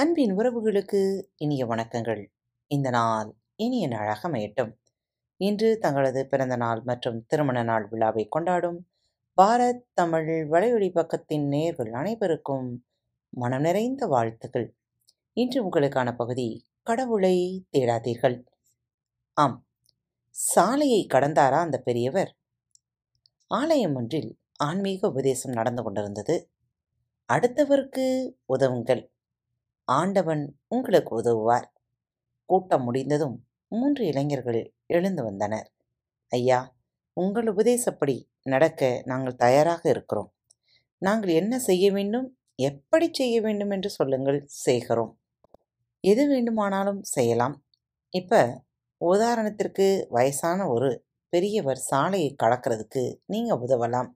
அன்பின் 0.00 0.36
உறவுகளுக்கு 0.36 1.22
இனிய 1.36 1.66
வணக்கங்கள். 1.66 2.26
இந்த 2.66 2.90
நாள் 2.90 3.34
இனிய 3.54 3.88
நாளாக 3.88 4.28
அமையட்டும் 4.28 4.72
இன்று 5.36 5.78
தங்களது 5.78 6.26
பிறந்த 6.26 6.56
நாள் 6.56 6.82
மற்றும் 6.84 7.24
திருமண 7.26 7.62
நாள் 7.62 7.88
விழாவை 7.88 8.26
கொண்டாடும் 8.28 8.88
பாரத் 9.42 9.80
தமிழ் 9.94 10.48
வலையொலி 10.50 10.90
பக்கத்தின் 10.94 11.48
நேர்கள் 11.48 11.90
அனைவருக்கும் 11.90 12.84
மனம் 13.28 13.60
நிறைந்த 13.60 14.06
வாழ்த்துக்கள். 14.06 14.76
இன்று 15.32 15.70
உங்களுக்கான 15.70 16.16
பகுதி 16.16 16.66
கடவுளை 16.82 17.66
தேடாதீர்கள். 17.72 18.44
ஆம் 19.32 19.66
சாலையை 20.30 21.06
கடந்தாரா 21.14 21.58
அந்த 21.58 21.78
பெரியவர்? 21.78 22.36
ஆலயம் 23.46 23.94
ஒன்றில் 23.94 24.38
ஆன்மீக 24.56 25.08
உபதேசம் 25.08 25.52
நடந்து 25.52 25.82
கொண்டிருந்தது. 25.82 26.50
அடுத்தவருக்கு 27.32 28.32
உதவுங்கள். 28.46 29.14
ஆண்டவன் 29.88 30.44
உங்களுக்கு 30.68 31.12
உதவுவார். 31.16 31.66
கூட்டம் 32.48 32.84
முடிந்ததும் 32.84 33.36
மூன்று 33.72 34.02
இளைஞர்கள் 34.06 34.60
எழுந்து 34.86 35.22
வந்தனர். 35.24 35.68
ஐயா 36.32 36.60
உங்கள் 37.16 37.46
உபதேசப்படி 37.46 38.16
நடக்க 38.42 39.02
நாங்கள் 39.04 39.36
தயாராக 39.36 39.82
இருக்கிறோம். 39.88 40.30
நாங்கள் 41.02 41.32
என்ன 41.32 41.54
செய்ய 41.58 41.86
வேண்டும் 41.92 42.28
எப்படி 42.58 43.08
செய்ய 43.12 43.40
வேண்டும் 43.40 43.70
என்று 43.70 43.90
சொல்லுங்கள் 43.90 44.40
செய்கிறோம் 44.64 45.12
எது 46.04 46.28
வேண்டுமானாலும் 46.28 47.00
செய்யலாம். 47.02 47.56
இப்போ 48.14 48.40
உதாரணத்திற்கு 49.00 49.86
வயசான 50.08 50.68
ஒரு 50.68 50.90
பெரியவர் 51.32 51.80
சாலையை 51.90 52.30
கடக்கிறதுக்கு 52.42 53.02
நீங்கள் 53.26 53.58
உதவலாம். 53.58 54.10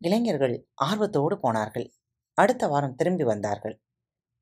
இளைஞர்கள் 0.00 0.54
ஆர்வத்தோடு 0.74 1.38
போனார்கள். 1.38 1.86
அடுத்த 2.38 2.66
வாரம் 2.66 2.94
திரும்பி 2.94 3.24
வந்தார்கள். 3.24 3.76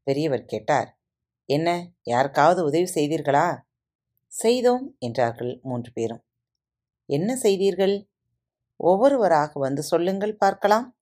பெரியவர் 0.02 0.44
கேட்டார் 0.44 0.98
என்ன 1.44 1.92
யாருக்காவது 2.02 2.64
உதவி 2.64 2.84
செய்தீர்களா? 2.94 3.60
செய்தோம் 4.26 4.96
என்றார்கள் 4.98 5.60
மூன்று 5.62 5.92
பேரும். 5.92 6.24
என்ன 7.06 7.36
செய்தீர்கள்? 7.36 8.08
ஒவ்வொருவராக 8.76 9.60
வந்து 9.60 9.82
சொல்லுங்கள் 9.82 10.36
பார்க்கலாம். 10.36 10.98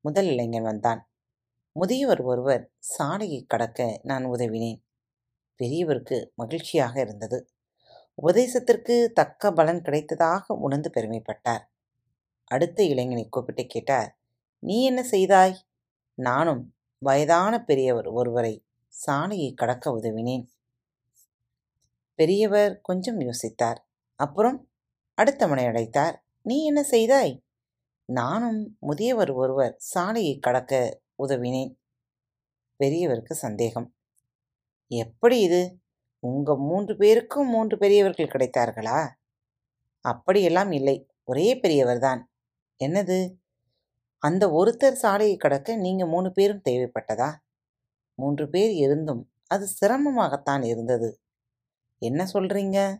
முதல் 0.00 0.26
இளைஞன் 0.26 0.62
வந்தான். 0.62 1.10
முதியவர் 1.72 2.20
ஒருவர் 2.20 2.72
சாலையை 2.78 3.44
கடக்க 3.44 4.00
நான் 4.02 4.26
உதவினேன். 4.26 4.80
பெரியவருக்கு 5.60 6.34
மகிழ்ச்சியாக 6.34 7.00
இருந்தது. 7.00 7.50
உபதேசத்திற்கு 8.22 9.06
தக்க 9.12 9.52
பலன் 9.52 9.82
கிடைத்ததாக 9.82 10.42
உணர்ந்து 10.46 10.90
பெருமைப்பட்டார். 10.94 11.64
அடுத்த 12.44 12.82
இளைஞனை 12.82 13.28
கூப்பிட்டு 13.28 13.66
கேட்டார் 13.66 14.18
நீ 14.58 14.84
என்ன 14.84 15.02
செய்தாய்? 15.02 15.56
நானும் 16.14 16.77
வயதான 16.98 17.64
பெரியவர் 17.64 18.06
ஒருவரை 18.06 18.64
சாலையை 18.86 19.54
கடக்க 19.54 19.98
உதவினேன். 19.98 20.46
பெரியவர் 22.14 22.80
கொஞ்சம் 22.80 23.20
யோசித்தார். 23.20 23.76
அப்புறம் 24.14 24.70
அடுத்தவனை 25.22 25.64
அழைத்தார் 25.64 26.16
நீ 26.42 26.64
என்ன 26.64 26.82
செய்தாய்? 26.82 27.44
நானும் 28.04 28.76
முதியவர் 28.80 29.30
ஒருவர் 29.30 29.74
சாலையை 29.78 30.38
கடக்க 30.38 31.00
உதவினேன். 31.22 31.74
பெரியவருக்கு 32.78 33.32
சந்தேகம். 33.32 33.94
எப்படி 34.86 35.40
இது? 35.40 35.80
உங்க 36.18 36.56
மூன்று 36.56 36.96
பேருக்கும் 36.96 37.48
மூன்று 37.48 37.78
பெரியவர்கள் 37.78 38.26
கிடைத்தார்களா? 38.26 39.08
அப்படியெல்லாம் 40.00 40.72
இல்லை. 40.72 41.08
ஒரே 41.24 41.54
பெரியவர்தான் 41.54 42.22
என்னது? 42.84 43.34
அந்த 44.22 44.48
ஒருத்தர் 44.48 44.92
சாலையை 44.92 45.36
கடக்க 45.36 45.76
நீங்கள் 45.76 46.08
மூணு 46.08 46.32
பேரும் 46.32 46.62
தேவைப்பட்டதா? 46.68 47.34
மூன்று 48.14 48.48
பேர் 48.48 48.70
இருந்தும் 48.70 49.30
அது 49.46 49.68
சிரமமாகத்தான் 49.80 50.64
இருந்தது. 50.64 51.20
என்ன 51.98 52.26
சொல்றீங்க? 52.32 52.98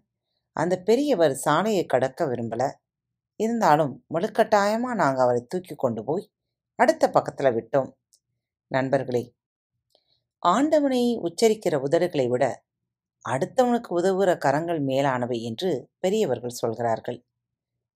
அந்த 0.53 0.81
பெரியவர் 0.81 1.35
சாலையை 1.35 1.87
கடக்க 1.87 2.27
விரும்பல. 2.27 2.73
இருந்தாலும் 3.37 4.05
முழுக்கட்டாயமாக 4.15 4.95
நாங்கள் 4.95 5.25
அவரை 5.25 5.45
தூக்கி 5.49 5.75
கொண்டு 5.75 6.05
போய் 6.05 6.31
அடுத்த 6.75 7.11
பக்கத்தில் 7.11 7.55
விட்டோம். 7.57 7.93
நண்பர்களே 8.67 9.35
ஆண்டவனை 10.43 11.19
உச்சரிக்கிற 11.19 11.77
உதடுகளை 11.89 12.29
விட 12.29 12.45
அடுத்தவனுக்கு 13.25 13.91
உதவுகிற 13.91 14.39
கரங்கள் 14.39 14.85
மேலானவை 14.85 15.41
என்று 15.43 15.91
பெரியவர்கள் 15.99 16.59
சொல்கிறார்கள். 16.63 17.25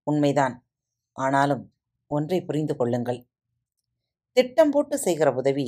உண்மைதான். 0.03 0.65
ஆனாலும் 1.13 1.72
ஒன்றை 2.13 2.39
புரிந்து 2.43 2.77
கொள்ளுங்கள். 2.77 3.21
திட்டம் 4.37 4.71
போட்டு 4.71 4.97
செய்கிற 4.99 5.29
உதவி 5.33 5.67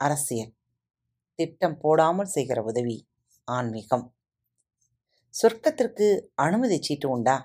அரசியல். 0.00 0.52
திட்டம் 1.38 1.76
போடாமல் 1.78 2.26
செய்கிற 2.26 2.58
உதவி 2.62 2.96
ஆன்மீகம். 3.48 4.04
சொர்க்கத்திற்கு 5.34 6.06
அனுமதி 6.34 6.76
சீட்டு 6.82 7.08
உண்டா? 7.10 7.36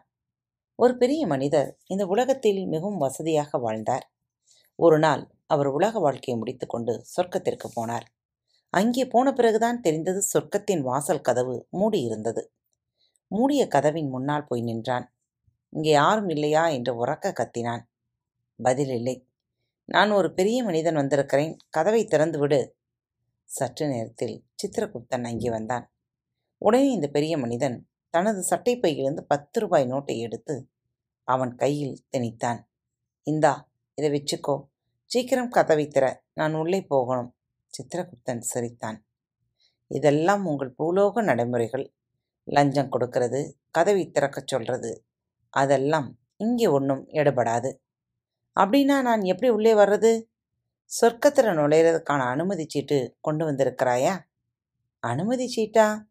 ஒரு 0.80 0.94
பெரிய 0.98 1.22
மனிதர் 1.28 1.70
இந்த 1.88 2.04
உலகத்தில் 2.06 2.62
மிகவும் 2.66 2.98
வசதியாக 2.98 3.58
வாழ்ந்தார். 3.58 4.06
ஒரு 4.80 4.98
நாள் 5.00 5.24
அவர் 5.48 5.68
உலக 5.68 6.00
வாழ்க்கையை 6.00 6.36
முடித்துக்கொண்டு 6.40 6.94
சொர்க்கத்திற்கு 7.16 7.68
போனார். 7.76 8.06
அங்கே 8.74 9.04
போன 9.08 9.28
பிறகுதான் 9.34 9.82
தெரிந்தது 9.82 10.22
சொர்க்கத்தின் 10.34 10.82
வாசல் 10.82 11.22
கதவு 11.22 11.56
மூடியிருந்தது. 11.80 12.42
மூடிய 13.32 13.62
கதவின் 13.68 14.10
முன்னால் 14.10 14.48
போய் 14.48 14.62
நின்றான். 14.62 15.06
இங்கே 15.74 15.92
யாரும் 15.92 16.30
இல்லையா? 16.30 16.64
என்று 16.68 16.92
உறக்க 17.06 17.32
கத்தினான். 17.32 17.84
பதில் 18.60 18.90
இல்லை. 18.90 19.28
நான் 19.86 20.12
ஒரு 20.12 20.34
பெரிய 20.34 20.64
மனிதன் 20.64 20.96
வந்திருக்கிறேன். 20.96 21.58
கதவை 21.70 22.06
திறந்து 22.06 22.40
விடு. 22.40 22.78
சற்று 23.44 23.88
நேரத்தில் 23.88 24.46
சித்திரகுப்தன் 24.56 25.24
அங்கே 25.24 25.50
வந்தான். 25.50 25.92
உடனே 26.58 26.92
இந்த 26.92 27.08
பெரிய 27.08 27.38
மனிதன் 27.38 27.88
தனது 28.10 28.56
சட்டைப்பையிலிருந்து 28.56 29.22
பத்து 29.22 29.60
ரூபாய் 29.60 29.86
நோட்டை 29.86 30.18
எடுத்து 30.18 30.70
அவன் 31.24 31.56
கையில் 31.56 32.06
திணித்தான். 32.18 32.60
இந்தா 33.24 33.72
இதை 33.96 34.10
வச்சுக்கோ. 34.10 34.68
சீக்கிரம் 35.06 35.50
கதவை 35.50 35.88
திற. 35.88 36.16
நான் 36.34 36.54
உள்ளே 36.54 36.82
போகணும். 36.82 37.36
சித்திரகுப்தன் 37.74 38.40
சிரித்தான். 38.40 39.06
இதெல்லாம் 39.88 40.46
உங்கள் 40.46 40.76
பூலோக 40.80 41.24
நடைமுறைகள். 41.24 41.94
லஞ்சம் 42.44 42.92
கொடுக்கறது 42.92 43.54
கதவை 43.72 44.12
திறக்கச் 44.12 44.48
சொல்றது. 44.48 45.06
அதெல்லாம் 45.50 46.20
இங்கே 46.38 46.68
ஒன்றும் 46.68 47.08
எடுபடாது. 47.08 47.70
அப்படின்னா 48.60 49.02
நான் 49.02 49.22
எப்படி 49.22 49.50
உள்ளே 49.52 49.74
வர்றது? 49.74 50.24
சொர்க்கத்தில் 51.02 51.58
நுழையிறதுக்கான 51.60 52.20
அனுமதி 52.20 52.66
சீட்டு 52.68 53.18
கொண்டு 53.22 53.52
வந்திருக்கிறாயா? 53.52 54.20
அனுமதி 55.00 55.54
சீட்டா? 55.56 56.04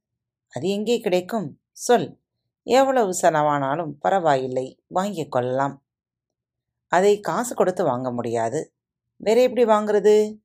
அது 0.48 0.68
எங்கே 0.68 1.00
கிடைக்கும்? 1.00 1.60
சொல். 1.70 2.20
எவ்வளவு 2.62 3.14
செலவானாலும் 3.22 3.92
பரவாயில்லை 4.00 4.82
வாங்கிக் 4.86 5.32
கொள்ளலாம். 5.32 5.84
அதை 6.86 7.20
காசு 7.20 7.54
கொடுத்து 7.54 7.84
வாங்க 7.84 8.12
முடியாது. 8.12 8.74
வேற 9.16 9.42
எப்படி 9.42 9.64
வாங்குறது? 9.64 10.42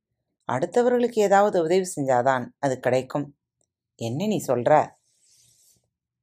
அடுத்தவர்களுக்கு 0.51 1.19
ஏதாவது 1.19 1.61
உதவி 1.63 1.85
செஞ்சாதான் 1.95 2.49
அது 2.59 2.79
கிடைக்கும். 2.79 3.37
என்ன 3.95 4.25
நீ 4.25 4.37
சொல்கிற 4.37 4.97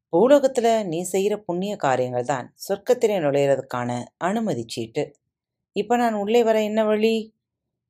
பூலோகத்தில் 0.08 0.86
நீ 0.86 1.02
செய்கிற 1.02 1.38
புண்ணிய 1.38 1.76
காரியங்கள் 1.76 2.24
தான் 2.24 2.54
சொர்க்கத்திலே 2.68 3.16
நுழையிறதுக்கான 3.24 4.04
அனுமதி 4.16 4.64
சீட்டு. 4.68 5.16
இப்போ 5.76 5.96
நான் 5.96 6.14
உள்ளே 6.14 6.40
வர 6.44 6.62
என்ன 6.62 6.84
வழி? 6.84 7.14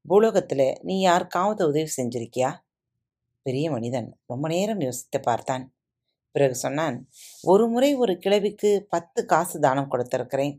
பூலோகத்தில் 0.08 0.68
நீ 0.82 1.00
யாருக்காவது 1.00 1.62
உதவி 1.66 1.90
செஞ்சிருக்கியா? 1.96 2.50
பெரிய 3.42 3.70
மனிதன். 3.70 4.08
ரொம்ப 4.26 4.48
நேரம் 4.48 4.80
யோசித்து 4.80 5.20
பார்த்தான். 5.20 5.64
பிறகு 6.34 6.54
சொன்னான் 6.54 6.96
ஒரு 7.42 7.68
முறை 7.68 7.90
ஒரு 7.94 8.14
கிழவிக்கு 8.18 8.70
பத்து 8.88 9.20
காசு 9.26 9.60
தானம் 9.60 9.90
கொடுத்திருக்கிறேன். 9.90 10.54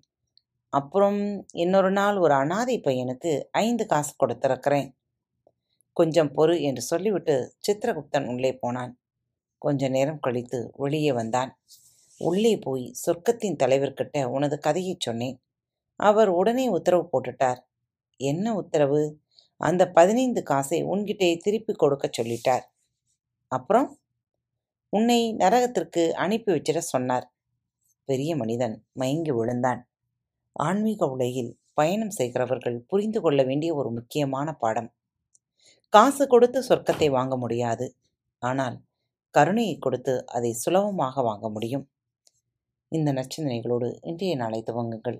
அப்புறம் 0.73 1.19
இன்னொரு 1.53 1.91
நாள் 1.91 2.17
ஒரு 2.17 2.33
அனாதை 2.33 2.78
பையனுக்கு 2.79 3.34
ஐந்து 3.52 3.85
காசு 3.85 4.13
கொடுத்திருக்கிறேன். 4.16 4.90
கொஞ்சம் 5.93 6.31
பொறு 6.35 6.55
என்று 6.61 6.81
சொல்லிவிட்டு 6.81 7.35
சித்திரகுப்தன் 7.67 8.28
உள்ளே 8.28 8.53
போனான். 8.55 8.93
கொஞ்ச 9.61 9.90
நேரம் 9.90 10.19
கழித்து 10.19 10.59
வெளியே 10.78 11.11
வந்தான். 11.11 11.52
உள்ளே 12.22 12.57
போய் 12.57 12.85
சொர்க்கத்தின் 13.05 13.59
தலைவர்கிட்ட 13.63 14.25
உனது 14.25 14.59
கதையை 14.59 14.96
சொன்னேன். 14.99 15.37
அவர் 15.99 16.29
உடனே 16.29 16.67
உத்தரவு 16.67 17.09
போட்டுட்டார். 17.11 17.59
என்ன 18.20 18.55
உத்தரவு? 18.55 19.20
அந்த 19.58 19.91
பதினைந்து 19.91 20.44
காசை 20.44 20.84
உன்கிட்டே 20.84 21.38
திருப்பி 21.38 21.73
கொடுக்க 21.73 22.09
சொல்லிட்டார். 22.17 22.61
அப்புறம்? 23.47 23.99
உன்னை 24.90 25.34
நரகத்திற்கு 25.34 26.11
அனுப்பி 26.11 26.52
வச்சிட 26.52 26.78
சொன்னார். 26.78 27.32
பெரிய 28.05 28.35
மனிதன் 28.35 28.85
மயங்கி 28.94 29.32
விழுந்தான். 29.32 29.88
ஆன்மீக 30.52 31.08
உலகில் 31.08 31.58
பயணம் 31.73 32.09
செய்கிறவர்கள் 32.09 32.85
புரிந்து 32.88 33.22
கொள்ள 33.22 33.43
வேண்டிய 33.43 33.76
ஒரு 33.76 33.91
முக்கியமான 33.91 34.53
பாடம். 34.53 34.93
காசு 35.90 36.28
கொடுத்து 36.28 36.59
சொர்க்கத்தை 36.61 37.09
வாங்க 37.09 37.38
முடியாது. 37.38 37.96
ஆனால் 38.40 38.82
கருணையை 39.32 39.78
கொடுத்து 39.79 40.26
அதை 40.28 40.53
சுலபமாக 40.53 41.22
வாங்க 41.22 41.50
முடியும். 41.50 41.90
இந்த 42.90 43.14
நச்சந்தனைகளோடு 43.14 43.97
இன்றைய 44.02 44.35
நாளை 44.35 44.64
துவங்குங்கள். 44.66 45.20